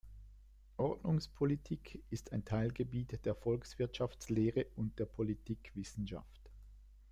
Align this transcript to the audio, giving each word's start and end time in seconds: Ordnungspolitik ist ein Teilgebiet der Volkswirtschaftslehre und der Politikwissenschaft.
Ordnungspolitik 0.77 2.01
ist 2.09 2.31
ein 2.31 2.43
Teilgebiet 2.43 3.23
der 3.23 3.35
Volkswirtschaftslehre 3.35 4.65
und 4.75 4.97
der 4.97 5.05
Politikwissenschaft. 5.05 6.49